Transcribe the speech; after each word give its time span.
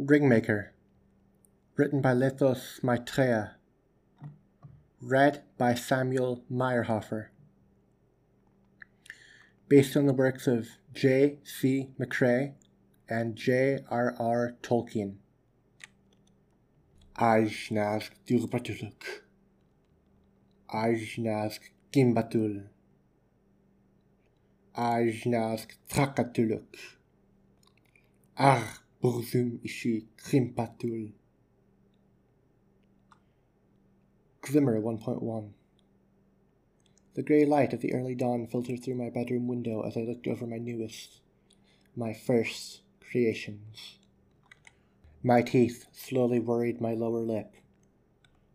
Ringmaker, 0.00 0.68
written 1.76 2.00
by 2.00 2.14
Lithos 2.14 2.82
Maitreya, 2.82 3.56
read 5.02 5.42
by 5.58 5.74
Samuel 5.74 6.42
Meyerhofer. 6.50 7.26
Based 9.68 9.94
on 9.94 10.06
the 10.06 10.14
works 10.14 10.46
of 10.46 10.66
J. 10.94 11.40
C. 11.44 11.90
McCrae 12.00 12.54
and 13.06 13.36
J. 13.36 13.80
R. 13.90 14.14
R. 14.18 14.54
Tolkien. 14.62 15.16
Ajnaz 17.18 18.08
Durbatuluk. 18.26 19.04
Ajnaz 20.72 21.58
Gimbatul. 21.92 22.64
Ajnaz 24.74 25.66
Trakatuluk. 25.90 26.78
Ar 29.04 29.10
Burzum 29.10 29.58
Ishi 29.64 30.06
Krimpatul. 30.16 31.12
Glimmer 34.42 34.80
1.1 34.80 35.50
The 37.14 37.22
grey 37.22 37.44
light 37.44 37.72
of 37.72 37.80
the 37.80 37.94
early 37.94 38.14
dawn 38.14 38.46
filtered 38.46 38.82
through 38.82 38.94
my 38.94 39.10
bedroom 39.10 39.48
window 39.48 39.82
as 39.82 39.96
I 39.96 40.02
looked 40.02 40.28
over 40.28 40.46
my 40.46 40.58
newest, 40.58 41.20
my 41.96 42.12
first 42.12 42.82
creations. 43.00 43.98
My 45.22 45.42
teeth 45.42 45.86
slowly 45.92 46.38
worried 46.38 46.80
my 46.80 46.94
lower 46.94 47.20
lip. 47.20 47.54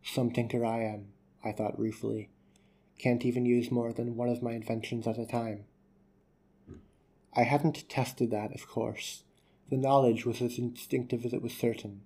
Some 0.01 0.31
tinker 0.31 0.63
I 0.63 0.83
am, 0.83 1.07
I 1.43 1.51
thought 1.51 1.77
ruefully. 1.77 2.29
Can't 2.97 3.25
even 3.25 3.45
use 3.45 3.69
more 3.69 3.91
than 3.91 4.15
one 4.15 4.29
of 4.29 4.41
my 4.41 4.53
inventions 4.53 5.07
at 5.07 5.19
a 5.19 5.25
time. 5.25 5.65
I 7.33 7.43
hadn't 7.43 7.89
tested 7.89 8.31
that, 8.31 8.53
of 8.55 8.67
course, 8.67 9.23
the 9.69 9.77
knowledge 9.77 10.25
was 10.25 10.41
as 10.41 10.57
instinctive 10.57 11.25
as 11.25 11.33
it 11.33 11.41
was 11.41 11.53
certain. 11.53 12.01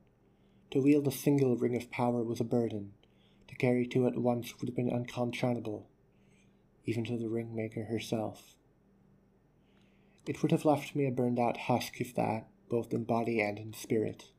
To 0.72 0.82
wield 0.82 1.08
a 1.08 1.12
single 1.12 1.58
ring 1.58 1.76
of 1.76 1.92
power 1.92 2.24
was 2.24 2.40
a 2.40 2.46
burden. 2.46 2.94
To 3.50 3.56
carry 3.56 3.86
two 3.86 4.08
at 4.08 4.18
once 4.18 4.60
would 4.60 4.70
have 4.70 4.76
been 4.76 4.90
unconscionable, 4.90 5.88
even 6.86 7.04
to 7.06 7.18
the 7.18 7.28
ringmaker 7.28 7.88
herself. 7.88 8.56
It 10.26 10.42
would 10.42 10.52
have 10.52 10.66
left 10.66 10.96
me 10.96 11.06
a 11.06 11.12
burned 11.12 11.40
out 11.40 11.58
husk 11.58 12.00
if 12.00 12.16
that, 12.16 12.48
both 12.70 12.94
in 12.94 13.04
body 13.04 13.42
and 13.42 13.60
in 13.60 13.74
spirit. 13.74 14.30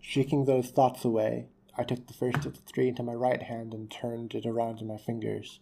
Shaking 0.00 0.44
those 0.44 0.70
thoughts 0.70 1.04
away, 1.04 1.48
I 1.76 1.84
took 1.84 2.06
the 2.06 2.12
first 2.12 2.44
of 2.44 2.54
the 2.54 2.60
three 2.60 2.88
into 2.88 3.02
my 3.02 3.14
right 3.14 3.42
hand 3.42 3.72
and 3.72 3.90
turned 3.90 4.34
it 4.34 4.44
around 4.44 4.80
in 4.80 4.86
my 4.86 4.98
fingers, 4.98 5.60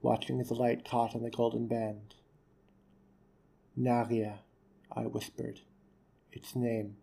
watching 0.00 0.40
as 0.40 0.48
the 0.48 0.54
light 0.54 0.84
caught 0.84 1.14
on 1.14 1.22
the 1.22 1.30
golden 1.30 1.66
band. 1.66 2.14
Narya, 3.78 4.40
I 4.92 5.02
whispered. 5.06 5.60
Its 6.32 6.54
name. 6.54 6.96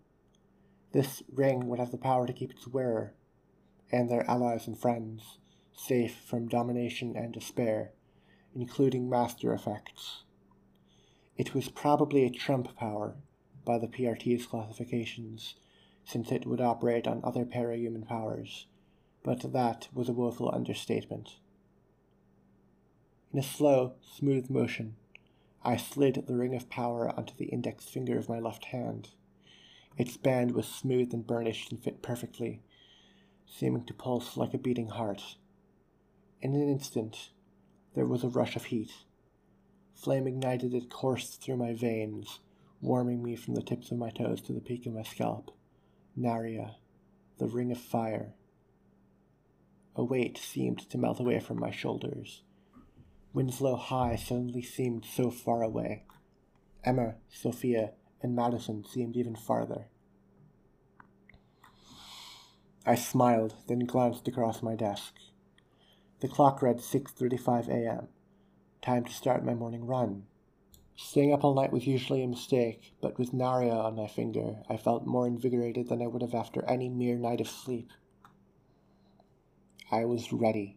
This 0.92 1.24
ring 1.32 1.68
would 1.68 1.80
have 1.80 1.92
the 1.92 1.98
power 1.98 2.28
to 2.28 2.34
keep 2.34 2.52
its 2.52 2.68
wearer, 2.68 3.14
and 3.92 4.10
their 4.10 4.30
allies 4.30 4.68
and 4.68 4.78
friends, 4.78 5.38
safe 5.74 6.16
from 6.26 6.48
domination 6.48 7.16
and 7.16 7.34
despair, 7.34 7.92
including 8.56 9.10
master 9.10 9.54
effects. 9.54 10.24
It 11.38 11.54
was 11.54 11.70
probably 11.70 12.26
a 12.26 12.30
trump 12.30 12.76
power, 12.76 13.16
by 13.64 13.78
the 13.78 13.88
PRT's 13.88 14.46
classifications, 14.46 15.56
since 16.04 16.32
it 16.32 16.46
would 16.46 16.62
operate 16.62 17.06
on 17.06 17.22
other 17.24 17.46
parahuman 17.46 18.08
powers, 18.08 18.66
but 19.24 19.52
that 19.52 19.90
was 19.94 20.08
a 20.08 20.14
woeful 20.14 20.50
understatement. 20.54 21.36
In 23.34 23.40
a 23.40 23.44
slow, 23.44 23.96
smooth 24.02 24.50
motion, 24.50 24.96
I 25.64 25.78
slid 25.78 26.26
the 26.28 26.36
ring 26.36 26.56
of 26.56 26.70
power 26.70 27.10
onto 27.10 27.36
the 27.36 27.46
index 27.46 27.86
finger 27.86 28.18
of 28.18 28.30
my 28.30 28.40
left 28.40 28.66
hand. 28.66 29.10
Its 29.98 30.16
band 30.16 30.52
was 30.52 30.68
smooth 30.68 31.14
and 31.14 31.26
burnished 31.26 31.72
and 31.72 31.84
fit 31.84 32.02
perfectly, 32.02 32.62
seeming 33.46 33.84
to 33.86 33.94
pulse 33.94 34.38
like 34.38 34.54
a 34.54 34.58
beating 34.58 34.90
heart. 34.90 35.38
In 36.42 36.54
an 36.54 36.70
instant, 36.70 37.32
there 37.96 38.06
was 38.06 38.24
a 38.24 38.30
rush 38.30 38.56
of 38.56 38.66
heat. 38.66 38.92
Flame 39.96 40.28
ignited 40.28 40.74
it 40.74 40.90
coursed 40.90 41.42
through 41.42 41.58
my 41.58 41.74
veins, 41.74 42.40
warming 42.80 43.24
me 43.24 43.36
from 43.36 43.56
the 43.56 43.64
tips 43.64 43.90
of 43.90 43.98
my 43.98 44.12
toes 44.12 44.42
to 44.42 44.54
the 44.54 44.62
peak 44.62 44.86
of 44.86 44.94
my 44.94 45.02
scalp. 45.02 45.52
Narya, 46.16 46.76
the 47.40 47.48
ring 47.48 47.72
of 47.72 47.80
fire. 47.80 48.34
A 49.96 50.04
weight 50.04 50.38
seemed 50.38 50.88
to 50.92 50.98
melt 51.00 51.20
away 51.20 51.40
from 51.40 51.60
my 51.60 51.72
shoulders. 51.72 52.44
Winslow 53.38 53.76
High 53.76 54.16
suddenly 54.16 54.64
seemed 54.64 55.06
so 55.06 55.30
far 55.30 55.62
away. 55.62 56.06
Emma, 56.84 57.18
Sophia, 57.30 57.92
and 58.20 58.36
Madison 58.36 58.84
seemed 58.84 59.16
even 59.16 59.36
farther. 59.36 59.90
I 62.84 62.96
smiled, 62.96 63.54
then 63.68 63.82
glanced 63.82 64.28
across 64.28 64.64
my 64.64 64.74
desk. 64.74 65.14
The 66.20 66.28
clock 66.28 66.64
read 66.64 66.78
6:35 66.78 67.68
a.m. 67.68 68.08
Time 68.82 69.06
to 69.06 69.14
start 69.14 69.46
my 69.46 69.54
morning 69.54 69.86
run. 69.86 70.26
Staying 70.96 71.32
up 71.32 71.44
all 71.44 71.54
night 71.54 71.72
was 71.72 71.86
usually 71.86 72.24
a 72.24 72.28
mistake, 72.28 72.96
but 73.02 73.20
with 73.20 73.34
Narya 73.36 73.72
on 73.72 73.96
my 73.98 74.08
finger, 74.08 74.64
I 74.68 74.78
felt 74.78 75.06
more 75.06 75.28
invigorated 75.28 75.90
than 75.90 76.02
I 76.02 76.08
would 76.08 76.24
have 76.24 76.34
after 76.34 76.66
any 76.66 76.90
mere 76.90 77.20
night 77.20 77.42
of 77.42 77.48
sleep. 77.48 77.92
I 79.92 80.06
was 80.06 80.34
ready. 80.34 80.77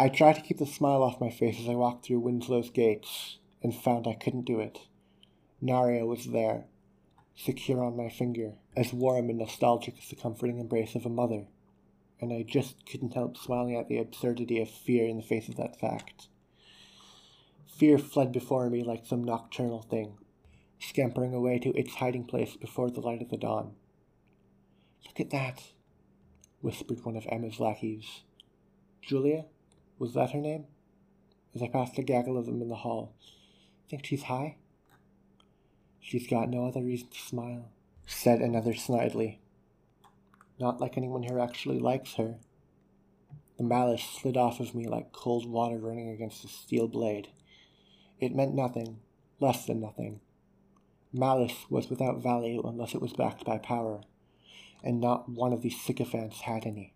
I 0.00 0.08
tried 0.08 0.34
to 0.34 0.42
keep 0.42 0.58
the 0.58 0.66
smile 0.66 1.02
off 1.02 1.20
my 1.20 1.28
face 1.28 1.58
as 1.58 1.68
I 1.68 1.74
walked 1.74 2.06
through 2.06 2.20
Winslow's 2.20 2.70
gates 2.70 3.38
and 3.64 3.74
found 3.74 4.06
I 4.06 4.14
couldn't 4.14 4.44
do 4.44 4.60
it. 4.60 4.78
Narya 5.60 6.06
was 6.06 6.26
there, 6.26 6.66
secure 7.34 7.82
on 7.82 7.96
my 7.96 8.08
finger, 8.08 8.52
as 8.76 8.92
warm 8.92 9.28
and 9.28 9.40
nostalgic 9.40 9.98
as 10.00 10.08
the 10.08 10.14
comforting 10.14 10.60
embrace 10.60 10.94
of 10.94 11.04
a 11.04 11.08
mother, 11.08 11.48
and 12.20 12.32
I 12.32 12.44
just 12.44 12.86
couldn't 12.86 13.14
help 13.14 13.36
smiling 13.36 13.74
at 13.74 13.88
the 13.88 13.98
absurdity 13.98 14.62
of 14.62 14.70
fear 14.70 15.04
in 15.08 15.16
the 15.16 15.22
face 15.24 15.48
of 15.48 15.56
that 15.56 15.80
fact. 15.80 16.28
Fear 17.66 17.98
fled 17.98 18.30
before 18.30 18.70
me 18.70 18.84
like 18.84 19.04
some 19.04 19.24
nocturnal 19.24 19.82
thing, 19.82 20.16
scampering 20.78 21.34
away 21.34 21.58
to 21.58 21.76
its 21.76 21.96
hiding 21.96 22.24
place 22.24 22.54
before 22.54 22.88
the 22.88 23.00
light 23.00 23.20
of 23.20 23.30
the 23.30 23.36
dawn. 23.36 23.74
Look 25.04 25.18
at 25.18 25.30
that, 25.30 25.72
whispered 26.60 27.04
one 27.04 27.16
of 27.16 27.26
Emma's 27.28 27.58
lackeys. 27.58 28.22
Julia? 29.02 29.46
Was 29.98 30.14
that 30.14 30.30
her 30.30 30.38
name? 30.38 30.66
As 31.54 31.62
I 31.62 31.68
passed 31.68 31.98
a 31.98 32.02
gaggle 32.02 32.38
of 32.38 32.46
them 32.46 32.62
in 32.62 32.68
the 32.68 32.76
hall. 32.76 33.14
Think 33.88 34.06
she's 34.06 34.24
high? 34.24 34.56
She's 36.00 36.28
got 36.28 36.48
no 36.48 36.66
other 36.66 36.82
reason 36.82 37.08
to 37.08 37.18
smile, 37.18 37.70
said 38.06 38.40
another 38.40 38.74
snidely. 38.74 39.38
Not 40.60 40.80
like 40.80 40.96
anyone 40.96 41.24
here 41.24 41.40
actually 41.40 41.80
likes 41.80 42.14
her. 42.14 42.36
The 43.56 43.64
malice 43.64 44.04
slid 44.04 44.36
off 44.36 44.60
of 44.60 44.74
me 44.74 44.86
like 44.86 45.12
cold 45.12 45.48
water 45.48 45.78
running 45.78 46.10
against 46.10 46.44
a 46.44 46.48
steel 46.48 46.86
blade. 46.86 47.28
It 48.20 48.34
meant 48.34 48.54
nothing, 48.54 49.00
less 49.40 49.66
than 49.66 49.80
nothing. 49.80 50.20
Malice 51.12 51.66
was 51.68 51.90
without 51.90 52.22
value 52.22 52.62
unless 52.64 52.94
it 52.94 53.02
was 53.02 53.12
backed 53.12 53.44
by 53.44 53.58
power, 53.58 54.02
and 54.84 55.00
not 55.00 55.28
one 55.28 55.52
of 55.52 55.62
these 55.62 55.80
sycophants 55.80 56.42
had 56.42 56.66
any 56.66 56.92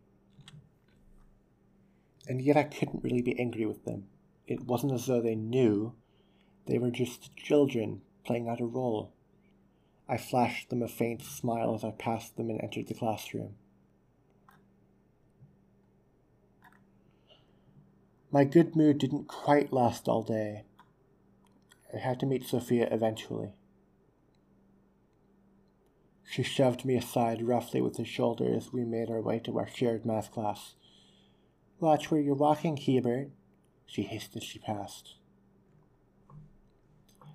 and 2.29 2.41
yet 2.41 2.57
I 2.57 2.65
couldn't 2.65 3.05
really 3.05 3.23
be 3.23 3.39
angry 3.39 3.67
with 3.67 3.85
them. 3.85 4.05
It 4.47 4.65
wasn't 4.65 4.93
as 4.93 5.07
though 5.07 5.21
they 5.21 5.35
knew, 5.35 5.95
they 6.67 6.79
were 6.79 6.91
just 6.91 7.35
children 7.37 8.03
playing 8.25 8.49
out 8.49 8.61
a 8.61 8.67
role. 8.67 9.13
I 10.09 10.17
flashed 10.17 10.71
them 10.71 10.83
a 10.83 10.89
faint 10.89 11.23
smile 11.23 11.75
as 11.75 11.85
I 11.85 11.91
passed 11.91 12.37
them 12.37 12.51
and 12.51 12.61
entered 12.63 12.89
the 12.89 12.95
classroom. 12.95 13.55
My 18.31 18.45
good 18.45 18.75
mood 18.75 18.99
didn't 18.99 19.29
quite 19.29 19.73
last 19.73 20.09
all 20.09 20.23
day. 20.23 20.65
I 21.95 21.99
had 21.99 22.19
to 22.21 22.27
meet 22.27 22.47
Sophia 22.47 22.89
eventually. 22.91 23.53
She 26.25 26.43
shoved 26.43 26.87
me 26.87 26.97
aside 26.97 27.43
roughly 27.43 27.83
with 27.83 27.99
her 27.99 28.07
shoulder 28.07 28.55
as 28.57 28.73
we 28.73 28.85
made 28.85 29.11
our 29.11 29.21
way 29.21 29.39
to 29.41 29.59
our 29.59 29.69
shared 29.69 30.07
math 30.07 30.31
class. 30.31 30.75
Watch 31.83 32.13
where 32.13 32.21
you're 32.21 32.37
walking, 32.37 32.77
Hebert, 32.77 33.33
she 33.87 34.03
hissed 34.03 34.37
as 34.37 34.45
she 34.45 34.61
passed. 34.61 35.17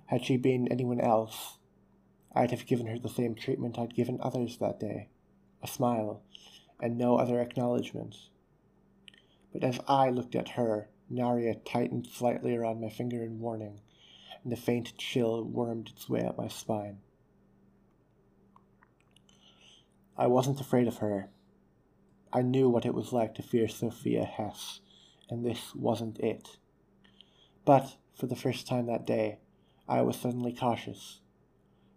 Had 0.06 0.24
she 0.24 0.38
been 0.38 0.68
anyone 0.68 1.02
else, 1.02 1.58
I'd 2.34 2.52
have 2.52 2.64
given 2.64 2.86
her 2.86 2.98
the 2.98 3.10
same 3.10 3.34
treatment 3.34 3.78
I'd 3.78 3.94
given 3.94 4.18
others 4.22 4.56
that 4.56 4.80
day 4.80 5.10
a 5.62 5.66
smile, 5.66 6.22
and 6.80 6.96
no 6.96 7.18
other 7.18 7.40
acknowledgement. 7.40 8.16
But 9.52 9.64
as 9.64 9.80
I 9.86 10.08
looked 10.08 10.34
at 10.34 10.52
her, 10.52 10.88
Narya 11.12 11.62
tightened 11.66 12.06
slightly 12.06 12.56
around 12.56 12.80
my 12.80 12.88
finger 12.88 13.22
in 13.22 13.40
warning, 13.40 13.82
and 14.44 14.50
a 14.50 14.56
faint 14.56 14.96
chill 14.96 15.44
wormed 15.44 15.90
its 15.90 16.08
way 16.08 16.24
up 16.24 16.38
my 16.38 16.48
spine. 16.48 17.00
I 20.16 20.26
wasn't 20.26 20.58
afraid 20.58 20.88
of 20.88 20.96
her. 20.98 21.28
I 22.32 22.42
knew 22.42 22.68
what 22.68 22.84
it 22.84 22.94
was 22.94 23.12
like 23.12 23.34
to 23.36 23.42
fear 23.42 23.68
Sophia 23.68 24.24
Hess, 24.24 24.80
and 25.30 25.44
this 25.44 25.74
wasn't 25.74 26.18
it. 26.20 26.58
But 27.64 27.96
For 28.18 28.26
the 28.26 28.34
first 28.34 28.66
time 28.66 28.86
that 28.86 29.06
day, 29.06 29.38
I 29.88 30.02
was 30.02 30.16
suddenly 30.16 30.52
cautious. 30.52 31.20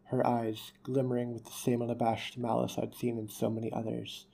Her 0.06 0.25
eyes, 0.25 0.72
glimmering 0.83 1.33
with 1.33 1.45
the 1.45 1.51
same 1.51 1.81
unabashed 1.81 2.38
malice 2.38 2.78
I'd 2.78 2.94
seen 2.94 3.18
in 3.18 3.28
so 3.28 3.50
many 3.50 3.74
others, 3.74 4.28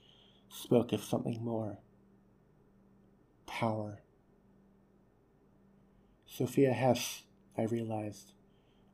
spoke 0.50 0.92
of 0.92 1.02
something 1.02 1.42
more. 1.42 1.78
Power. 3.46 4.02
Sophia 6.26 6.74
Hess, 6.74 7.22
I 7.56 7.62
realized, 7.62 8.32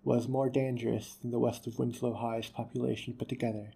was 0.04 0.28
more 0.28 0.48
dangerous 0.48 1.14
than 1.14 1.32
the 1.32 1.40
west 1.40 1.66
of 1.66 1.80
Winslow 1.80 2.14
High's 2.14 2.48
population 2.48 3.14
put 3.14 3.28
together. 3.28 3.72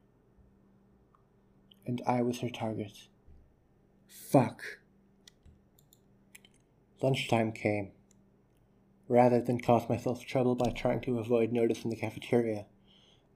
And 1.84 2.00
I 2.06 2.22
was 2.22 2.38
her 2.38 2.50
target. 2.50 3.08
Fuck. 4.08 4.80
Lunchtime 7.02 7.52
came. 7.52 7.92
Rather 9.06 9.40
than 9.40 9.60
cause 9.60 9.88
myself 9.88 10.24
trouble 10.24 10.54
by 10.54 10.70
trying 10.70 11.00
to 11.02 11.18
avoid 11.18 11.52
notice 11.52 11.84
in 11.84 11.90
the 11.90 11.96
cafeteria, 11.96 12.66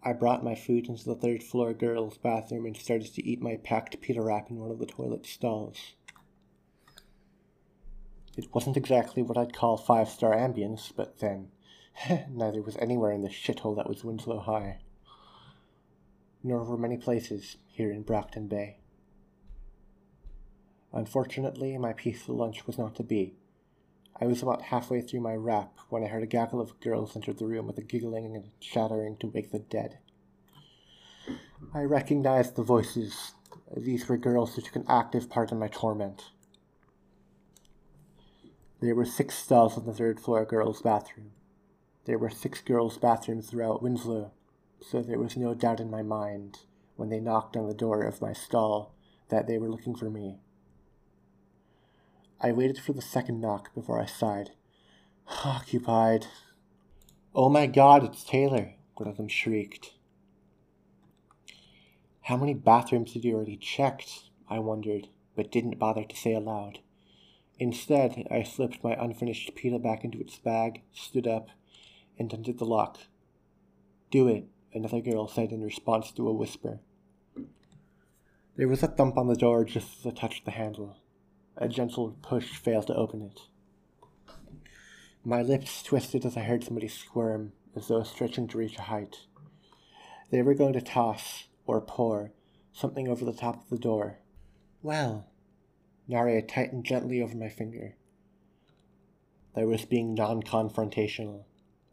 I 0.03 0.13
brought 0.15 0.43
my 0.43 0.55
food 0.55 0.89
into 0.89 1.05
the 1.05 1.15
third 1.15 1.43
floor 1.43 1.73
girls' 1.73 2.19
bathroom 2.19 2.67
and 2.67 2.77
started 2.77 3.15
to 3.15 3.25
eat 3.25 3.41
my 3.41 3.57
packed 3.57 4.01
pita 4.01 4.21
wrap 4.21 4.51
in 4.51 4.59
one 4.59 4.71
of 4.71 4.79
the 4.79 4.87
toilet 4.87 5.27
stalls. 5.27 5.95
It 8.37 8.53
wasn't 8.53 8.77
exactly 8.77 9.23
what 9.23 9.39
I'd 9.39 9.55
call 9.55 9.77
five 9.77 10.09
star 10.09 10.35
ambience, 10.35 10.91
but 10.95 11.19
then, 11.19 11.51
neither 12.31 12.63
was 12.63 12.77
anywhere 12.79 13.13
in 13.13 13.23
the 13.23 13.29
shithole 13.29 13.77
that 13.77 13.89
was 13.89 14.05
Winslow 14.05 14.41
High. 14.41 14.79
Nor 16.43 16.65
were 16.65 16.79
many 16.79 16.97
places 16.97 17.59
here 17.69 17.93
in 17.93 18.03
Brockton 18.03 18.49
Bay. 18.49 18.82
Unfortunately, 20.93 21.79
my 21.79 21.93
peaceful 21.93 22.37
lunch 22.37 22.67
was 22.67 22.79
not 22.79 22.95
to 22.97 23.03
be. 23.03 23.35
I 24.21 24.27
was 24.27 24.43
about 24.43 24.63
halfway 24.63 25.01
through 25.01 25.21
my 25.21 25.35
wrap 25.35 25.79
when 25.89 26.05
I 26.05 26.09
heard 26.09 26.23
a 26.23 26.27
gaggle 26.27 26.61
of 26.61 26.79
girls 26.81 27.17
enter 27.17 27.33
the 27.33 27.47
room 27.47 27.67
with 27.67 27.79
a 27.79 27.83
giggling 27.83 28.37
and 28.37 28.51
chattering 28.61 29.17
to 29.19 29.27
wake 29.27 29.51
the 29.51 29.59
dead. 29.59 29.99
I 31.75 31.83
recognized 31.83 32.57
the 32.57 32.63
voices. 32.63 33.33
These 33.75 34.09
were 34.09 34.19
girls 34.19 34.55
who 34.55 34.63
took 34.63 34.77
an 34.77 34.85
active 34.89 35.31
part 35.31 35.51
in 35.51 35.59
my 35.59 35.69
torment. 35.69 36.31
There 38.81 38.95
were 38.95 39.07
six 39.07 39.37
stalls 39.37 39.79
on 39.79 39.87
the 39.87 39.95
third 39.95 40.21
floor 40.21 40.45
girls' 40.45 40.83
bathroom. 40.83 41.33
There 42.05 42.19
were 42.19 42.31
six 42.31 42.61
girls' 42.61 42.99
bathrooms 42.99 43.49
throughout 43.49 43.83
Winslow, 43.83 44.33
so 44.81 45.03
there 45.03 45.19
was 45.19 45.37
no 45.37 45.55
doubt 45.55 45.81
in 45.81 45.91
my 45.91 46.03
mind, 46.03 46.59
when 46.97 47.09
they 47.09 47.21
knocked 47.21 47.57
on 47.57 47.69
the 47.69 47.75
door 47.75 48.03
of 48.03 48.21
my 48.21 48.33
stall, 48.33 48.93
that 49.29 49.47
they 49.47 49.57
were 49.57 49.69
looking 49.69 49.95
for 49.95 50.11
me. 50.11 50.41
I 52.45 52.51
waited 52.51 52.79
for 52.79 52.93
the 52.93 53.01
second 53.01 53.41
knock 53.41 53.73
before 53.73 54.01
I 54.01 54.07
sighed. 54.07 54.51
Occupied. 55.45 56.27
Oh 57.37 57.49
my 57.49 57.67
god, 57.67 58.03
it's 58.03 58.25
Taylor, 58.25 58.75
one 58.97 59.09
of 59.09 59.17
them 59.17 59.29
shrieked. 59.29 59.93
How 62.23 62.37
many 62.37 62.53
bathrooms 62.53 63.15
had 63.15 63.25
you 63.25 63.37
already 63.37 63.57
checked? 63.57 64.25
I 64.51 64.59
wondered, 64.59 65.09
but 65.37 65.53
didn't 65.53 65.79
bother 65.79 66.03
to 66.03 66.17
say 66.17 66.35
aloud. 66.35 66.81
Instead, 67.61 68.27
I 68.29 68.43
slipped 68.43 68.83
my 68.83 68.95
unfinished 68.95 69.55
pita 69.55 69.79
back 69.79 70.03
into 70.03 70.21
its 70.21 70.37
bag, 70.37 70.83
stood 70.93 71.29
up, 71.29 71.49
and 72.19 72.33
undid 72.33 72.59
the 72.59 72.65
lock. 72.65 72.99
Do 74.11 74.27
it, 74.27 74.49
another 74.75 75.01
girl 75.01 75.29
said 75.29 75.53
in 75.53 75.63
response 75.63 76.11
to 76.13 76.29
a 76.29 76.33
whisper. 76.33 76.81
There 78.57 78.69
was 78.69 78.83
a 78.83 78.89
thump 78.89 79.17
on 79.17 79.29
the 79.29 79.37
door 79.37 79.65
just 79.65 80.01
as 80.01 80.07
I 80.07 80.11
touched 80.11 80.45
the 80.45 80.51
handle. 80.51 80.97
A 81.57 81.69
gentle 81.69 82.17
push 82.23 82.57
failed 82.57 82.87
to 82.87 82.95
open 82.95 83.23
it. 83.23 83.41
My 85.25 85.43
lips 85.43 85.83
twisted 85.83 86.25
as 86.25 86.37
I 86.37 86.41
heard 86.41 86.65
somebody 86.65 86.89
squirm, 86.89 87.53
as 87.77 87.89
though 87.89 88.03
stretching 88.03 88.49
to 88.49 88.59
reach 88.59 88.79
a 88.79 88.83
height. 88.83 89.27
They 90.31 90.43
were 90.43 90.55
going 90.55 90.73
to 90.73 90.81
toss, 90.81 91.49
or 91.67 91.81
pour, 91.81 92.33
something 92.73 93.07
over 93.07 93.25
the 93.25 93.33
top 93.33 93.63
of 93.63 93.69
the 93.69 93.79
door. 93.79 94.19
Well, 94.83 95.29
Narya 96.09 96.43
tightened 96.43 96.85
gently 96.85 97.23
over 97.23 97.37
my 97.37 97.49
finger. 97.49 97.97
There 99.55 99.69
was 99.69 99.85
being 99.85 100.15
non 100.15 100.43
confrontational, 100.43 101.45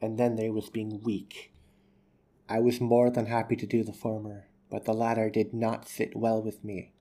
and 0.01 0.17
then 0.17 0.35
there 0.35 0.53
was 0.53 0.69
being 0.69 1.01
weak. 1.03 1.51
I 2.47 2.59
was 2.59 2.81
more 2.81 3.11
than 3.11 3.27
happy 3.27 3.55
to 3.57 3.67
do 3.67 3.83
the 3.83 3.93
former, 3.93 4.47
but 4.71 4.85
the 4.85 4.93
latter 4.93 5.29
did 5.29 5.53
not 5.53 5.87
sit 5.87 6.15
well 6.15 6.41
with 6.41 6.63
me. 6.63 6.93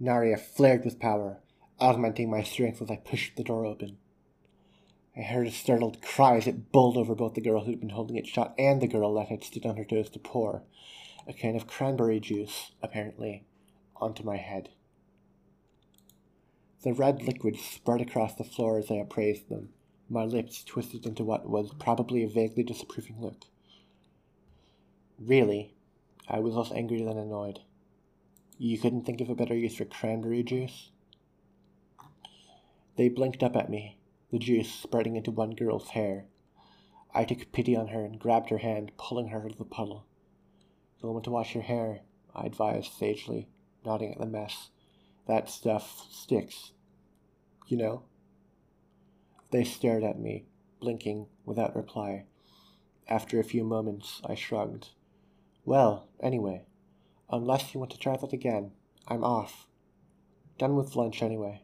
Narya 0.00 0.38
flared 0.38 0.84
with 0.84 1.00
power, 1.00 1.40
augmenting 1.80 2.30
my 2.30 2.42
strength 2.42 2.82
as 2.82 2.90
I 2.90 2.96
pushed 2.96 3.36
the 3.36 3.44
door 3.44 3.64
open. 3.64 3.96
I 5.16 5.22
heard 5.22 5.46
a 5.46 5.50
startled 5.50 6.02
cry 6.02 6.36
as 6.36 6.46
it 6.46 6.70
bowled 6.70 6.98
over 6.98 7.14
both 7.14 7.32
the 7.32 7.40
girl 7.40 7.64
who'd 7.64 7.80
been 7.80 7.88
holding 7.88 8.16
it 8.16 8.26
shut 8.26 8.54
and 8.58 8.82
the 8.82 8.88
girl 8.88 9.14
that 9.14 9.28
had 9.28 9.42
stood 9.42 9.64
on 9.64 9.78
her 9.78 9.84
toes 9.84 10.10
to 10.10 10.18
pour, 10.18 10.62
a 11.26 11.32
can 11.32 11.56
of 11.56 11.66
cranberry 11.66 12.20
juice, 12.20 12.72
apparently, 12.82 13.46
onto 13.96 14.22
my 14.22 14.36
head. 14.36 14.68
The 16.82 16.92
red 16.92 17.22
liquid 17.22 17.56
spread 17.56 18.02
across 18.02 18.34
the 18.34 18.44
floor 18.44 18.78
as 18.78 18.90
I 18.90 18.96
appraised 18.96 19.48
them, 19.48 19.70
my 20.10 20.24
lips 20.24 20.62
twisted 20.62 21.06
into 21.06 21.24
what 21.24 21.48
was 21.48 21.72
probably 21.78 22.22
a 22.22 22.28
vaguely 22.28 22.62
disapproving 22.62 23.20
look. 23.20 23.44
Really, 25.18 25.74
I 26.28 26.40
was 26.40 26.54
less 26.54 26.70
angry 26.70 27.02
than 27.02 27.16
annoyed. 27.16 27.60
You 28.58 28.78
couldn't 28.78 29.04
think 29.04 29.20
of 29.20 29.28
a 29.28 29.34
better 29.34 29.54
use 29.54 29.76
for 29.76 29.84
cranberry 29.84 30.42
juice? 30.42 30.90
They 32.96 33.10
blinked 33.10 33.42
up 33.42 33.54
at 33.54 33.68
me, 33.68 33.98
the 34.30 34.38
juice 34.38 34.72
spreading 34.72 35.16
into 35.16 35.30
one 35.30 35.50
girl's 35.50 35.90
hair. 35.90 36.24
I 37.14 37.24
took 37.24 37.52
pity 37.52 37.76
on 37.76 37.88
her 37.88 38.02
and 38.02 38.18
grabbed 38.18 38.48
her 38.48 38.58
hand, 38.58 38.92
pulling 38.96 39.28
her 39.28 39.44
out 39.44 39.52
of 39.52 39.58
the 39.58 39.64
puddle. 39.64 40.06
You'll 40.98 41.12
want 41.12 41.24
to 41.24 41.30
wash 41.30 41.54
your 41.54 41.64
hair, 41.64 42.00
I 42.34 42.46
advised 42.46 42.92
sagely, 42.92 43.48
nodding 43.84 44.12
at 44.12 44.18
the 44.18 44.26
mess. 44.26 44.70
That 45.26 45.50
stuff 45.50 46.06
sticks. 46.10 46.72
You 47.66 47.76
know? 47.76 48.02
They 49.50 49.64
stared 49.64 50.02
at 50.02 50.18
me, 50.18 50.46
blinking 50.80 51.26
without 51.44 51.76
reply. 51.76 52.24
After 53.06 53.38
a 53.38 53.44
few 53.44 53.64
moments, 53.64 54.22
I 54.24 54.34
shrugged. 54.34 54.88
Well, 55.66 56.08
anyway, 56.20 56.64
Unless 57.28 57.74
you 57.74 57.80
want 57.80 57.90
to 57.90 57.98
try 57.98 58.16
that 58.16 58.32
again, 58.32 58.70
I'm 59.08 59.24
off. 59.24 59.66
Done 60.58 60.76
with 60.76 60.94
lunch 60.94 61.22
anyway. 61.22 61.62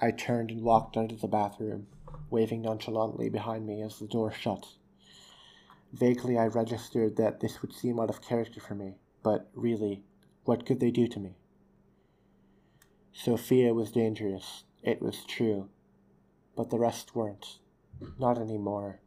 I 0.00 0.10
turned 0.10 0.50
and 0.50 0.62
walked 0.62 0.96
out 0.96 1.12
of 1.12 1.20
the 1.20 1.28
bathroom, 1.28 1.86
waving 2.28 2.62
nonchalantly 2.62 3.28
behind 3.28 3.66
me 3.66 3.80
as 3.80 3.98
the 3.98 4.08
door 4.08 4.32
shut. 4.32 4.66
Vaguely, 5.92 6.36
I 6.36 6.46
registered 6.46 7.16
that 7.16 7.40
this 7.40 7.62
would 7.62 7.72
seem 7.72 8.00
out 8.00 8.10
of 8.10 8.20
character 8.20 8.60
for 8.60 8.74
me, 8.74 8.96
but 9.22 9.48
really, 9.54 10.02
what 10.44 10.66
could 10.66 10.80
they 10.80 10.90
do 10.90 11.06
to 11.06 11.20
me? 11.20 11.36
Sophia 13.12 13.72
was 13.72 13.92
dangerous, 13.92 14.64
it 14.82 15.00
was 15.00 15.24
true, 15.24 15.68
but 16.56 16.70
the 16.70 16.78
rest 16.78 17.14
weren't. 17.14 17.58
Not 18.18 18.38
anymore. 18.38 19.00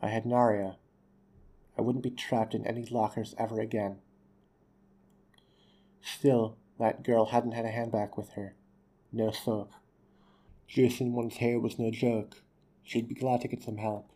I 0.00 0.08
had 0.08 0.24
Narya. 0.24 0.76
I 1.78 1.82
wouldn't 1.82 2.04
be 2.04 2.10
trapped 2.10 2.54
in 2.54 2.66
any 2.66 2.84
lockers 2.86 3.34
ever 3.38 3.60
again. 3.60 3.98
Still, 6.06 6.56
that 6.78 7.02
girl 7.02 7.26
hadn't 7.26 7.52
had 7.52 7.64
a 7.64 7.70
handbag 7.70 8.10
with 8.16 8.30
her. 8.30 8.54
No 9.12 9.32
soap. 9.32 9.72
Juicing 10.70 11.10
one's 11.10 11.38
hair 11.38 11.58
was 11.58 11.80
no 11.80 11.90
joke. 11.90 12.42
She'd 12.84 13.08
be 13.08 13.14
glad 13.14 13.40
to 13.40 13.48
get 13.48 13.64
some 13.64 13.78
help. 13.78 14.12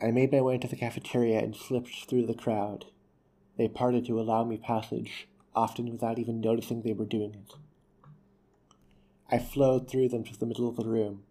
I 0.00 0.10
made 0.10 0.30
my 0.30 0.42
way 0.42 0.54
into 0.56 0.68
the 0.68 0.76
cafeteria 0.76 1.38
and 1.38 1.56
slipped 1.56 2.08
through 2.08 2.26
the 2.26 2.34
crowd. 2.34 2.84
They 3.56 3.66
parted 3.66 4.04
to 4.06 4.20
allow 4.20 4.44
me 4.44 4.58
passage, 4.58 5.26
often 5.54 5.90
without 5.90 6.18
even 6.18 6.40
noticing 6.40 6.82
they 6.82 6.92
were 6.92 7.06
doing 7.06 7.34
it. 7.34 7.54
I 9.30 9.38
flowed 9.38 9.88
through 9.88 10.10
them 10.10 10.24
to 10.24 10.38
the 10.38 10.46
middle 10.46 10.68
of 10.68 10.76
the 10.76 10.84
room, 10.84 11.22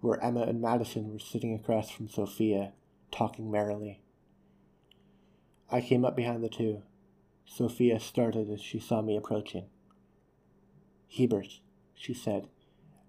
where 0.00 0.22
Emma 0.22 0.42
and 0.42 0.60
Madison 0.60 1.12
were 1.12 1.18
sitting 1.18 1.52
across 1.52 1.90
from 1.90 2.08
Sophia, 2.08 2.74
talking 3.10 3.50
merrily. 3.50 4.02
I 5.68 5.80
came 5.80 6.04
up 6.04 6.14
behind 6.14 6.44
the 6.44 6.48
two. 6.48 6.82
Sophia 7.54 8.00
started 8.00 8.48
as 8.48 8.62
she 8.62 8.80
saw 8.80 9.02
me 9.02 9.14
approaching. 9.14 9.66
Hebert, 11.14 11.60
she 11.94 12.14
said, 12.14 12.48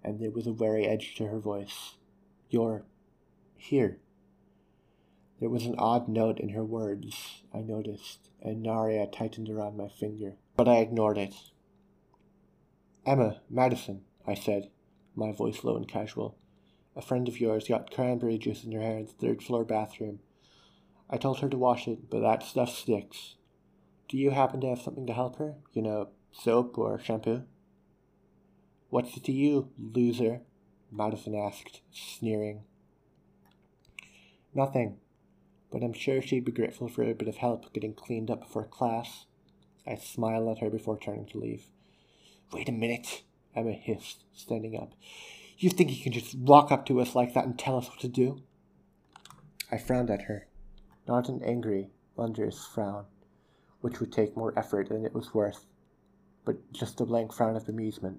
and 0.02 0.20
there 0.20 0.30
was 0.30 0.46
a 0.46 0.52
wary 0.52 0.86
edge 0.86 1.14
to 1.14 1.28
her 1.28 1.38
voice. 1.38 1.94
You're 2.50 2.84
here. 3.56 4.00
There 5.40 5.48
was 5.48 5.64
an 5.64 5.76
odd 5.78 6.08
note 6.08 6.38
in 6.38 6.50
her 6.50 6.62
words, 6.62 7.42
I 7.54 7.60
noticed, 7.60 8.28
and 8.42 8.62
Narya 8.62 9.10
tightened 9.10 9.48
around 9.48 9.78
my 9.78 9.88
finger, 9.88 10.34
but 10.56 10.68
I 10.68 10.76
ignored 10.76 11.16
it. 11.16 11.34
Emma, 13.06 13.40
Madison, 13.48 14.02
I 14.26 14.34
said, 14.34 14.68
my 15.16 15.32
voice 15.32 15.64
low 15.64 15.76
and 15.76 15.88
casual. 15.88 16.36
A 16.94 17.00
friend 17.00 17.28
of 17.28 17.40
yours 17.40 17.68
got 17.68 17.90
cranberry 17.90 18.36
juice 18.36 18.62
in 18.62 18.72
her 18.72 18.82
hair 18.82 18.98
in 18.98 19.06
the 19.06 19.12
third 19.12 19.42
floor 19.42 19.64
bathroom. 19.64 20.18
I 21.08 21.16
told 21.16 21.40
her 21.40 21.48
to 21.48 21.56
wash 21.56 21.88
it, 21.88 22.10
but 22.10 22.20
that 22.20 22.42
stuff 22.42 22.68
sticks. 22.68 23.36
Do 24.14 24.20
you 24.20 24.30
happen 24.30 24.60
to 24.60 24.68
have 24.68 24.80
something 24.80 25.08
to 25.08 25.12
help 25.12 25.38
her? 25.38 25.56
You 25.72 25.82
know, 25.82 26.10
soap 26.30 26.78
or 26.78 27.00
shampoo? 27.00 27.42
What's 28.88 29.16
it 29.16 29.24
to 29.24 29.32
you, 29.32 29.72
loser? 29.76 30.42
Madison 30.92 31.34
asked, 31.34 31.80
sneering. 31.90 32.62
Nothing, 34.54 34.98
but 35.72 35.82
I'm 35.82 35.92
sure 35.92 36.22
she'd 36.22 36.44
be 36.44 36.52
grateful 36.52 36.86
for 36.86 37.02
a 37.02 37.12
bit 37.12 37.26
of 37.26 37.38
help 37.38 37.72
getting 37.72 37.92
cleaned 37.92 38.30
up 38.30 38.42
before 38.42 38.68
class. 38.68 39.26
I 39.84 39.96
smiled 39.96 40.48
at 40.48 40.62
her 40.62 40.70
before 40.70 40.96
turning 40.96 41.26
to 41.30 41.38
leave. 41.38 41.64
Wait 42.52 42.68
a 42.68 42.72
minute, 42.72 43.24
Emma 43.56 43.72
hissed, 43.72 44.22
standing 44.32 44.76
up. 44.80 44.92
You 45.58 45.70
think 45.70 45.90
you 45.90 46.00
can 46.00 46.12
just 46.12 46.36
walk 46.36 46.70
up 46.70 46.86
to 46.86 47.00
us 47.00 47.16
like 47.16 47.34
that 47.34 47.46
and 47.46 47.58
tell 47.58 47.78
us 47.78 47.88
what 47.88 47.98
to 47.98 48.08
do? 48.08 48.44
I 49.72 49.76
frowned 49.76 50.08
at 50.08 50.26
her, 50.26 50.46
not 51.08 51.28
an 51.28 51.42
angry, 51.42 51.90
wondrous 52.14 52.64
frown, 52.64 53.06
which 53.84 54.00
would 54.00 54.10
take 54.10 54.34
more 54.34 54.58
effort 54.58 54.88
than 54.88 55.04
it 55.04 55.12
was 55.12 55.34
worth, 55.34 55.66
but 56.46 56.72
just 56.72 57.02
a 57.02 57.04
blank 57.04 57.30
frown 57.34 57.54
of 57.54 57.68
amusement. 57.68 58.18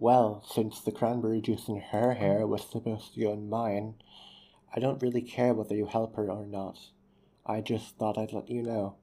Well, 0.00 0.44
since 0.52 0.80
the 0.80 0.90
cranberry 0.90 1.40
juice 1.40 1.68
in 1.68 1.80
her 1.80 2.14
hair 2.14 2.44
was 2.44 2.68
supposed 2.68 3.14
to 3.14 3.20
go 3.20 3.32
in 3.34 3.48
mine, 3.48 3.94
I 4.74 4.80
don't 4.80 5.00
really 5.00 5.22
care 5.22 5.54
whether 5.54 5.76
you 5.76 5.86
help 5.86 6.16
her 6.16 6.28
or 6.28 6.44
not. 6.44 6.76
I 7.46 7.60
just 7.60 7.96
thought 7.98 8.18
I'd 8.18 8.32
let 8.32 8.50
you 8.50 8.62
know. 8.62 8.96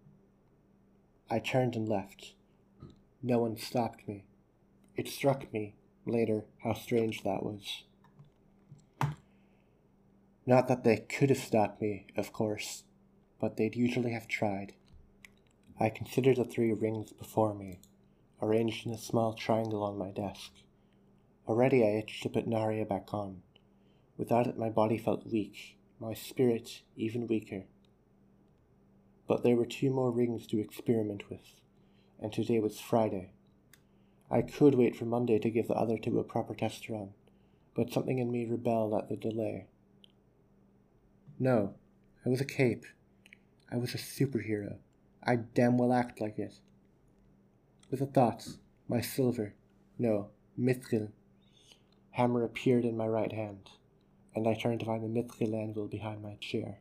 I 1.29 1.39
turned 1.39 1.77
and 1.77 1.87
left. 1.87 2.33
No 3.23 3.39
one 3.39 3.55
stopped 3.55 4.05
me. 4.09 4.25
It 4.97 5.07
struck 5.07 5.53
me, 5.53 5.75
later, 6.05 6.43
how 6.65 6.73
strange 6.73 7.23
that 7.23 7.43
was. 7.43 7.85
Not 10.45 10.67
that 10.67 10.83
they 10.83 10.97
could 10.97 11.29
have 11.29 11.39
stopped 11.39 11.81
me, 11.81 12.07
of 12.17 12.33
course, 12.33 12.83
but 13.39 13.55
they'd 13.55 13.77
usually 13.77 14.11
have 14.11 14.27
tried. 14.27 14.73
I 15.81 15.89
considered 15.89 16.35
the 16.35 16.45
three 16.45 16.71
rings 16.73 17.11
before 17.11 17.55
me, 17.55 17.79
arranged 18.39 18.85
in 18.85 18.93
a 18.93 18.99
small 18.99 19.33
triangle 19.33 19.81
on 19.81 19.97
my 19.97 20.11
desk. 20.11 20.51
Already 21.47 21.83
I 21.83 21.97
itched 21.97 22.21
to 22.21 22.29
put 22.29 22.47
Narya 22.47 22.87
back 22.87 23.15
on. 23.15 23.41
Without 24.15 24.45
it, 24.45 24.59
my 24.59 24.69
body 24.69 24.99
felt 24.99 25.25
weak, 25.25 25.79
my 25.99 26.13
spirit 26.13 26.83
even 26.95 27.25
weaker. 27.25 27.63
But 29.27 29.41
there 29.41 29.55
were 29.55 29.65
two 29.65 29.89
more 29.89 30.11
rings 30.11 30.45
to 30.47 30.59
experiment 30.59 31.31
with, 31.31 31.55
and 32.19 32.31
today 32.31 32.59
was 32.59 32.79
Friday. 32.79 33.31
I 34.29 34.43
could 34.43 34.75
wait 34.75 34.95
for 34.95 35.05
Monday 35.05 35.39
to 35.39 35.49
give 35.49 35.67
the 35.67 35.73
other 35.73 35.97
two 35.97 36.19
a 36.19 36.23
proper 36.23 36.53
test 36.53 36.89
run, 36.89 37.15
but 37.73 37.91
something 37.91 38.19
in 38.19 38.31
me 38.31 38.45
rebelled 38.45 38.93
at 38.93 39.09
the 39.09 39.17
delay. 39.17 39.65
No, 41.39 41.73
I 42.23 42.29
was 42.29 42.39
a 42.39 42.45
cape. 42.45 42.85
I 43.71 43.77
was 43.77 43.95
a 43.95 43.97
superhero. 43.97 44.77
I'd 45.23 45.53
damn 45.53 45.77
well 45.77 45.93
act 45.93 46.19
like 46.19 46.39
it. 46.39 46.59
With 47.89 48.01
a 48.01 48.05
thought, 48.05 48.47
my 48.87 49.01
silver, 49.01 49.53
no, 49.97 50.29
mithril, 50.57 51.11
hammer 52.11 52.43
appeared 52.43 52.85
in 52.85 52.97
my 52.97 53.07
right 53.07 53.31
hand 53.31 53.69
and 54.35 54.47
I 54.47 54.53
turned 54.53 54.79
to 54.81 54.85
find 54.85 55.03
the 55.03 55.07
mithril 55.07 55.55
anvil 55.55 55.87
behind 55.87 56.21
my 56.21 56.35
chair. 56.35 56.79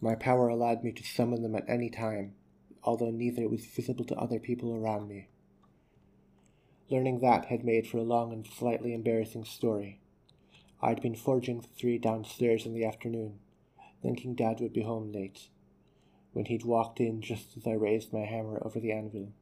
My 0.00 0.14
power 0.14 0.48
allowed 0.48 0.82
me 0.82 0.92
to 0.92 1.04
summon 1.04 1.42
them 1.42 1.54
at 1.54 1.68
any 1.68 1.88
time, 1.88 2.34
although 2.82 3.10
neither 3.10 3.48
was 3.48 3.64
visible 3.64 4.04
to 4.06 4.16
other 4.16 4.40
people 4.40 4.74
around 4.74 5.08
me. 5.08 5.28
Learning 6.90 7.20
that 7.20 7.46
had 7.46 7.64
made 7.64 7.86
for 7.86 7.98
a 7.98 8.02
long 8.02 8.32
and 8.32 8.46
slightly 8.46 8.92
embarrassing 8.92 9.44
story. 9.44 10.00
I'd 10.80 11.00
been 11.00 11.14
forging 11.14 11.60
the 11.60 11.68
three 11.68 11.98
downstairs 11.98 12.66
in 12.66 12.74
the 12.74 12.84
afternoon, 12.84 13.38
thinking 14.02 14.34
Dad 14.34 14.60
would 14.60 14.72
be 14.72 14.82
home 14.82 15.12
late, 15.12 15.48
when 16.32 16.46
he'd 16.46 16.64
walked 16.64 17.00
in 17.00 17.20
just 17.20 17.56
as 17.56 17.66
I 17.66 17.72
raised 17.72 18.12
my 18.12 18.24
hammer 18.24 18.60
over 18.64 18.80
the 18.80 18.92
anvil. 18.92 19.32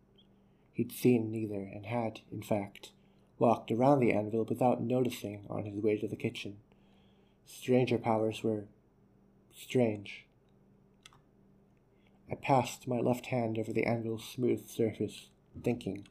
He'd 0.73 0.92
seen 0.92 1.30
neither, 1.30 1.62
and 1.62 1.87
had, 1.87 2.20
in 2.32 2.42
fact, 2.42 2.92
walked 3.38 3.70
around 3.70 4.00
the 4.00 4.12
anvil 4.12 4.44
without 4.44 4.82
noticing 4.82 5.47
on 5.49 5.64
his 5.64 5.82
way 5.82 5.99
to 5.99 6.09
the 6.09 6.16
kitchen. 6.16 6.59
Stranger 7.47 7.99
powers 7.99 8.42
were 8.42 8.66
strange. 9.52 10.26
I 12.30 12.37
passed 12.37 12.87
my 12.87 13.00
left 13.00 13.26
hand 13.26 13.59
over 13.59 13.73
the 13.73 13.87
anvil's 13.87 14.25
smooth 14.25 14.68
surface, 14.68 15.28
thinking. 15.62 16.06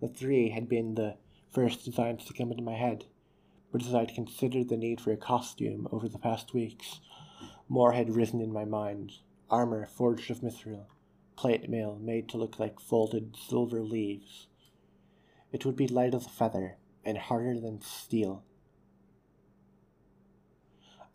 The 0.00 0.08
three 0.08 0.50
had 0.50 0.68
been 0.68 0.94
the 0.94 1.16
first 1.52 1.84
designs 1.84 2.24
to 2.24 2.32
come 2.32 2.50
into 2.50 2.64
my 2.64 2.74
head, 2.74 3.04
but 3.70 3.82
as 3.82 3.94
I'd 3.94 4.14
considered 4.14 4.68
the 4.68 4.76
need 4.76 5.00
for 5.00 5.12
a 5.12 5.16
costume 5.16 5.86
over 5.92 6.08
the 6.08 6.18
past 6.18 6.52
weeks, 6.52 7.00
more 7.68 7.92
had 7.92 8.16
risen 8.16 8.40
in 8.40 8.52
my 8.52 8.64
mind. 8.64 9.12
Armor 9.52 9.84
forged 9.84 10.30
of 10.30 10.42
mithril, 10.42 10.86
plate 11.36 11.68
mail 11.68 11.98
made 12.00 12.26
to 12.30 12.38
look 12.38 12.58
like 12.58 12.80
folded 12.80 13.36
silver 13.36 13.82
leaves. 13.82 14.46
It 15.52 15.66
would 15.66 15.76
be 15.76 15.86
light 15.86 16.14
as 16.14 16.24
a 16.24 16.30
feather 16.30 16.78
and 17.04 17.18
harder 17.18 17.60
than 17.60 17.82
steel. 17.82 18.44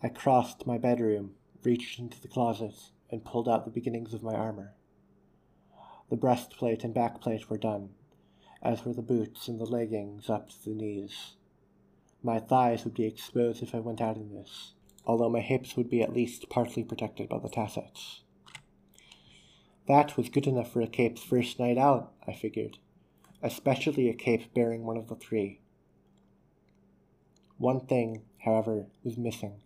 I 0.03 0.09
crossed 0.09 0.67
my 0.67 0.77
bedroom, 0.77 1.33
reached 1.63 1.97
into 1.97 2.21
the 2.21 2.27
closet, 2.27 2.75
and 3.09 3.25
pulled 3.25 3.49
out 3.49 3.65
the 3.65 3.71
beginnings 3.71 4.13
of 4.13 4.21
my 4.21 4.35
armor. 4.35 4.75
The 6.11 6.15
breastplate 6.15 6.83
and 6.83 6.93
backplate 6.93 7.49
were 7.49 7.57
done, 7.57 7.95
as 8.61 8.85
were 8.85 8.93
the 8.93 9.01
boots 9.01 9.47
and 9.47 9.59
the 9.59 9.65
leggings 9.65 10.29
up 10.29 10.49
to 10.49 10.63
the 10.63 10.75
knees. 10.75 11.37
My 12.21 12.39
thighs 12.39 12.83
would 12.83 12.93
be 12.93 13.05
exposed 13.05 13.63
if 13.63 13.73
I 13.73 13.79
went 13.79 13.99
out 13.99 14.17
in 14.17 14.31
this, 14.31 14.75
although 15.07 15.29
my 15.29 15.41
hips 15.41 15.75
would 15.75 15.89
be 15.89 16.03
at 16.03 16.13
least 16.13 16.49
partly 16.51 16.83
protected 16.83 17.29
by 17.29 17.39
the 17.39 17.49
tassets. 17.49 18.21
That 19.87 20.17
was 20.17 20.27
good 20.27 20.47
enough 20.47 20.73
for 20.73 20.81
a 20.81 20.87
cape's 20.87 21.23
first 21.23 21.59
night 21.59 21.77
out, 21.77 22.11
I 22.27 22.33
figured, 22.33 22.77
especially 23.41 24.09
a 24.09 24.13
cape 24.13 24.53
bearing 24.53 24.83
one 24.83 24.97
of 24.97 25.07
the 25.07 25.15
three. 25.15 25.61
One 27.57 27.79
thing, 27.79 28.23
however, 28.39 28.87
was 29.05 29.17
missing. 29.17 29.61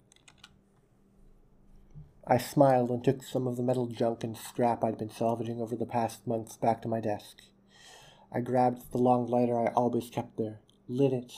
I 2.28 2.38
smiled 2.38 2.92
and 2.92 3.04
took 3.04 3.24
some 3.24 3.48
of 3.48 3.58
the 3.58 3.64
metal 3.64 3.88
junk 3.88 4.24
and 4.24 4.38
scrap 4.38 4.84
I'd 4.84 5.00
been 5.00 5.10
salvaging 5.10 5.60
over 5.60 5.76
the 5.76 5.88
past 5.88 6.28
months 6.28 6.56
back 6.56 6.84
to 6.84 6.88
my 6.88 7.02
desk. 7.02 7.42
I 8.32 8.42
grabbed 8.42 8.92
the 8.92 9.00
long 9.00 9.26
lighter 9.26 9.60
I 9.60 9.74
always 9.74 10.12
kept 10.12 10.38
there, 10.38 10.62
lit 10.88 11.14
it, 11.14 11.34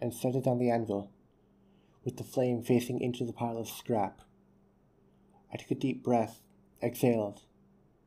and 0.00 0.14
set 0.14 0.36
it 0.36 0.46
on 0.46 0.58
the 0.58 0.70
anvil, 0.70 1.10
with 2.04 2.16
the 2.16 2.24
flame 2.24 2.62
facing 2.62 3.00
into 3.00 3.24
the 3.24 3.32
pile 3.32 3.58
of 3.58 3.68
scrap. 3.68 4.22
I 5.52 5.56
took 5.56 5.72
a 5.72 5.74
deep 5.74 6.04
breath, 6.04 6.40
exhaled, 6.80 7.42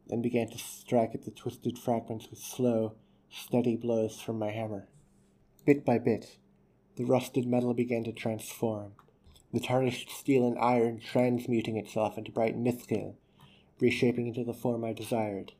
and 0.09 0.23
began 0.23 0.49
to 0.49 0.57
strike 0.57 1.15
at 1.15 1.23
the 1.23 1.31
twisted 1.31 1.77
fragments 1.77 2.29
with 2.29 2.39
slow, 2.39 2.95
steady 3.29 3.75
blows 3.75 4.19
from 4.19 4.39
my 4.39 4.51
hammer. 4.51 4.87
Bit 5.65 5.85
by 5.85 5.99
bit, 5.99 6.37
the 6.95 7.05
rusted 7.05 7.47
metal 7.47 7.73
began 7.73 8.03
to 8.03 8.11
transform, 8.11 8.93
the 9.53 9.59
tarnished 9.59 10.09
steel 10.09 10.45
and 10.47 10.57
iron 10.59 10.99
transmuting 10.99 11.77
itself 11.77 12.17
into 12.17 12.31
bright 12.31 12.57
mithril, 12.57 13.15
reshaping 13.79 14.27
into 14.27 14.43
the 14.43 14.53
form 14.53 14.83
I 14.83 14.93
desired. 14.93 15.53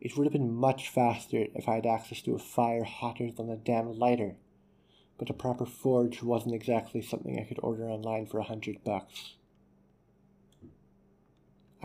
It 0.00 0.16
would 0.16 0.24
have 0.24 0.32
been 0.32 0.54
much 0.54 0.88
faster 0.88 1.46
if 1.54 1.68
I 1.68 1.76
had 1.76 1.86
access 1.86 2.20
to 2.22 2.34
a 2.34 2.38
fire 2.38 2.84
hotter 2.84 3.30
than 3.30 3.50
a 3.50 3.56
damn 3.56 3.98
lighter, 3.98 4.36
but 5.18 5.30
a 5.30 5.34
proper 5.34 5.64
forge 5.64 6.22
wasn't 6.22 6.54
exactly 6.54 7.00
something 7.00 7.38
I 7.38 7.44
could 7.44 7.58
order 7.62 7.88
online 7.88 8.26
for 8.26 8.38
a 8.38 8.44
hundred 8.44 8.84
bucks. 8.84 9.36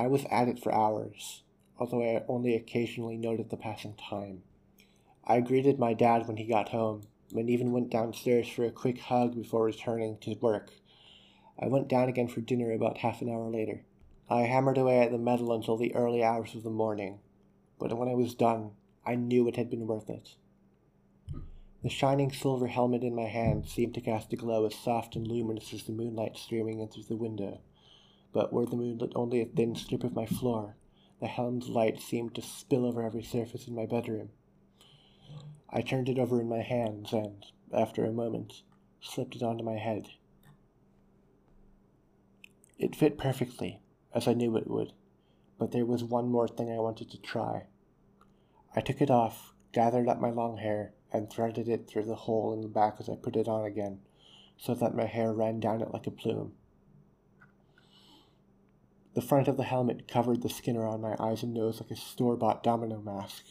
I 0.01 0.07
was 0.07 0.25
at 0.31 0.47
it 0.47 0.57
for 0.57 0.73
hours, 0.73 1.43
although 1.77 2.01
I 2.01 2.23
only 2.27 2.55
occasionally 2.55 3.17
noted 3.17 3.51
the 3.51 3.55
passing 3.55 3.93
time. 3.93 4.41
I 5.25 5.41
greeted 5.41 5.77
my 5.77 5.93
dad 5.93 6.27
when 6.27 6.37
he 6.37 6.45
got 6.45 6.69
home, 6.69 7.03
and 7.35 7.47
even 7.47 7.71
went 7.71 7.91
downstairs 7.91 8.47
for 8.47 8.65
a 8.65 8.71
quick 8.71 8.97
hug 8.97 9.35
before 9.35 9.65
returning 9.65 10.17
to 10.21 10.33
work. 10.41 10.71
I 11.59 11.67
went 11.67 11.87
down 11.87 12.09
again 12.09 12.29
for 12.29 12.41
dinner 12.41 12.71
about 12.71 12.97
half 12.97 13.21
an 13.21 13.29
hour 13.29 13.47
later. 13.47 13.85
I 14.27 14.41
hammered 14.45 14.79
away 14.79 15.01
at 15.01 15.11
the 15.11 15.19
metal 15.19 15.53
until 15.53 15.77
the 15.77 15.93
early 15.93 16.23
hours 16.23 16.55
of 16.55 16.63
the 16.63 16.71
morning, 16.71 17.19
but 17.77 17.95
when 17.95 18.09
I 18.09 18.15
was 18.15 18.33
done, 18.33 18.71
I 19.05 19.13
knew 19.13 19.47
it 19.47 19.55
had 19.55 19.69
been 19.69 19.85
worth 19.85 20.09
it. 20.09 20.33
The 21.83 21.89
shining 21.89 22.31
silver 22.31 22.65
helmet 22.65 23.03
in 23.03 23.13
my 23.13 23.27
hand 23.27 23.67
seemed 23.67 23.93
to 23.93 24.01
cast 24.01 24.33
a 24.33 24.35
glow 24.35 24.65
as 24.65 24.73
soft 24.73 25.15
and 25.15 25.27
luminous 25.27 25.71
as 25.75 25.83
the 25.83 25.93
moonlight 25.93 26.37
streaming 26.37 26.79
in 26.79 26.87
through 26.87 27.03
the 27.03 27.15
window, 27.15 27.59
but 28.33 28.53
where 28.53 28.65
the 28.65 28.75
moon 28.75 28.97
lit 28.97 29.11
only 29.15 29.41
a 29.41 29.45
thin 29.45 29.75
strip 29.75 30.03
of 30.03 30.15
my 30.15 30.25
floor, 30.25 30.75
the 31.19 31.27
helm's 31.27 31.69
light 31.69 31.99
seemed 31.99 32.33
to 32.35 32.41
spill 32.41 32.85
over 32.85 33.03
every 33.03 33.23
surface 33.23 33.67
in 33.67 33.75
my 33.75 33.85
bedroom. 33.85 34.29
I 35.69 35.81
turned 35.81 36.09
it 36.09 36.19
over 36.19 36.41
in 36.41 36.49
my 36.49 36.61
hands 36.61 37.13
and, 37.13 37.45
after 37.73 38.03
a 38.03 38.11
moment, 38.11 38.63
slipped 38.99 39.35
it 39.35 39.43
onto 39.43 39.63
my 39.63 39.77
head. 39.77 40.09
It 42.77 42.95
fit 42.95 43.17
perfectly, 43.17 43.79
as 44.13 44.27
I 44.27 44.33
knew 44.33 44.57
it 44.57 44.67
would, 44.67 44.93
but 45.59 45.71
there 45.71 45.85
was 45.85 46.03
one 46.03 46.29
more 46.29 46.47
thing 46.47 46.71
I 46.71 46.79
wanted 46.79 47.11
to 47.11 47.21
try. 47.21 47.67
I 48.75 48.81
took 48.81 49.01
it 49.01 49.11
off, 49.11 49.53
gathered 49.71 50.07
up 50.07 50.19
my 50.19 50.31
long 50.31 50.57
hair, 50.57 50.93
and 51.13 51.29
threaded 51.29 51.67
it 51.69 51.87
through 51.87 52.05
the 52.05 52.15
hole 52.15 52.53
in 52.53 52.61
the 52.61 52.67
back 52.67 52.95
as 52.99 53.09
I 53.09 53.15
put 53.15 53.35
it 53.35 53.47
on 53.47 53.65
again, 53.65 53.99
so 54.57 54.73
that 54.73 54.95
my 54.95 55.05
hair 55.05 55.33
ran 55.33 55.59
down 55.59 55.81
it 55.81 55.91
like 55.91 56.07
a 56.07 56.11
plume. 56.11 56.53
The 59.13 59.21
front 59.21 59.47
of 59.49 59.57
the 59.57 59.63
helmet 59.63 60.07
covered 60.07 60.41
the 60.41 60.49
skin 60.49 60.77
around 60.77 61.01
my 61.01 61.15
eyes 61.19 61.43
and 61.43 61.53
nose 61.53 61.81
like 61.81 61.91
a 61.91 61.95
store 61.95 62.37
bought 62.37 62.63
domino 62.63 63.01
mask, 63.01 63.43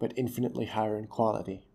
but 0.00 0.12
infinitely 0.16 0.66
higher 0.66 0.98
in 0.98 1.06
quality. 1.06 1.66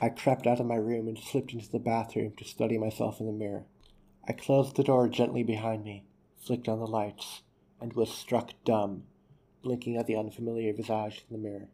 I 0.00 0.08
crept 0.08 0.46
out 0.46 0.60
of 0.60 0.66
my 0.66 0.76
room 0.76 1.08
and 1.08 1.18
slipped 1.18 1.52
into 1.52 1.70
the 1.70 1.78
bathroom 1.78 2.32
to 2.38 2.44
study 2.44 2.78
myself 2.78 3.20
in 3.20 3.26
the 3.26 3.32
mirror. 3.32 3.66
I 4.26 4.32
closed 4.32 4.76
the 4.76 4.82
door 4.82 5.08
gently 5.08 5.42
behind 5.42 5.84
me, 5.84 6.04
flicked 6.40 6.68
on 6.68 6.78
the 6.78 6.86
lights, 6.86 7.42
and 7.80 7.92
was 7.92 8.10
struck 8.10 8.52
dumb, 8.64 9.04
blinking 9.62 9.96
at 9.96 10.06
the 10.06 10.16
unfamiliar 10.16 10.72
visage 10.72 11.24
in 11.28 11.36
the 11.36 11.48
mirror. 11.48 11.68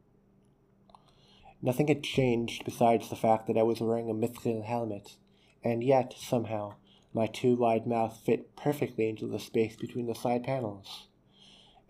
Nothing 1.63 1.89
had 1.89 2.03
changed 2.03 2.65
besides 2.65 3.09
the 3.09 3.17
fact 3.17 3.47
that 3.47 3.57
I 3.57 3.63
was 3.63 3.81
wearing 3.81 4.11
a 4.11 4.15
mithril 4.15 4.65
helmet, 4.65 5.17
and 5.63 5.85
yet, 5.85 6.15
somehow, 6.19 6.75
my 7.13 7.27
too 7.27 7.57
wide 7.57 7.87
mouth 7.87 8.21
fit 8.25 8.55
perfectly 8.57 9.09
into 9.09 9.27
the 9.27 9.39
space 9.39 9.77
between 9.77 10.07
the 10.07 10.15
side 10.15 10.45
panels, 10.45 11.09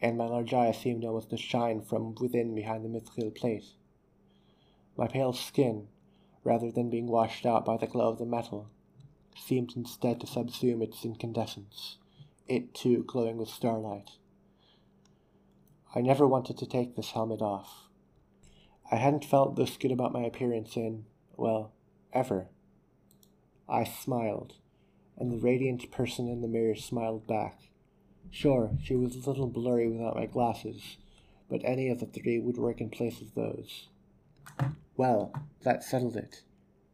and 0.00 0.16
my 0.16 0.24
large 0.24 0.54
eyes 0.54 0.78
seemed 0.78 1.04
almost 1.04 1.30
to 1.30 1.36
shine 1.36 1.82
from 1.82 2.14
within 2.20 2.54
behind 2.54 2.84
the 2.84 2.88
mithril 2.88 3.34
plate. 3.34 3.66
My 4.96 5.06
pale 5.06 5.32
skin, 5.32 5.88
rather 6.42 6.70
than 6.70 6.90
being 6.90 7.06
washed 7.06 7.44
out 7.44 7.64
by 7.64 7.76
the 7.76 7.86
glow 7.86 8.08
of 8.08 8.18
the 8.18 8.24
metal, 8.24 8.70
seemed 9.36 9.74
instead 9.76 10.20
to 10.20 10.26
subsume 10.26 10.82
its 10.82 11.04
incandescence, 11.04 11.98
it 12.48 12.74
too 12.74 13.04
glowing 13.06 13.36
with 13.36 13.48
starlight. 13.48 14.12
I 15.94 16.00
never 16.00 16.26
wanted 16.26 16.56
to 16.58 16.66
take 16.66 16.96
this 16.96 17.10
helmet 17.10 17.42
off. 17.42 17.88
I 18.90 18.96
hadn't 18.96 19.24
felt 19.24 19.56
this 19.56 19.76
good 19.76 19.92
about 19.92 20.12
my 20.12 20.22
appearance 20.22 20.76
in, 20.76 21.04
well, 21.36 21.72
ever. 22.12 22.48
I 23.68 23.84
smiled, 23.84 24.54
and 25.20 25.30
the 25.30 25.38
radiant 25.38 25.90
person 25.92 26.26
in 26.26 26.40
the 26.40 26.48
mirror 26.48 26.74
smiled 26.74 27.26
back. 27.26 27.60
Sure, 28.30 28.70
she 28.82 28.96
was 28.96 29.14
a 29.14 29.30
little 29.30 29.46
blurry 29.46 29.86
without 29.86 30.16
my 30.16 30.26
glasses, 30.26 30.96
but 31.48 31.60
any 31.62 31.88
of 31.88 32.00
the 32.00 32.06
three 32.06 32.40
would 32.40 32.56
work 32.56 32.80
in 32.80 32.90
place 32.90 33.20
of 33.20 33.34
those. 33.34 33.88
Well, 34.96 35.32
that 35.62 35.84
settled 35.84 36.16
it. 36.16 36.42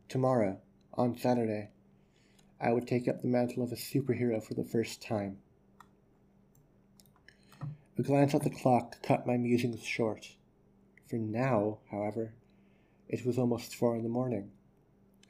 Tomorrow, 0.09 0.59
on 0.95 1.16
Saturday, 1.16 1.71
I 2.61 2.73
would 2.73 2.87
take 2.87 3.06
up 3.06 3.23
the 3.23 3.28
mantle 3.28 3.62
of 3.62 3.73
a 3.73 3.76
superhero 3.76 4.42
for 4.42 4.54
the 4.54 4.64
first 4.64 5.00
time. 5.00 5.38
A 7.99 8.02
glance 8.02 8.35
at 8.35 8.42
the 8.42 8.50
clock 8.50 9.00
cut 9.02 9.26
my 9.26 9.37
musings 9.38 9.83
short. 9.83 10.35
For 11.09 11.16
now, 11.16 11.78
however, 11.90 12.35
it 13.09 13.25
was 13.25 13.38
almost 13.38 13.75
four 13.75 13.97
in 13.97 14.02
the 14.02 14.09
morning, 14.09 14.50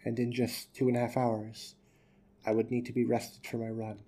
and 0.05 0.19
in 0.19 0.33
just 0.33 0.75
two 0.75 0.88
and 0.88 0.97
a 0.97 1.00
half 1.00 1.17
hours, 1.17 1.75
I 2.47 2.53
would 2.53 2.71
need 2.71 2.87
to 2.87 2.93
be 2.93 3.05
rested 3.05 3.47
for 3.47 3.59
my 3.59 3.69
run. 3.69 3.99